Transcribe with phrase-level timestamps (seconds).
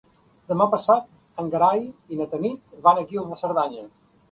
[0.53, 3.89] Demà passat en Gerai i na Tanit van a Guils de Cerdanya.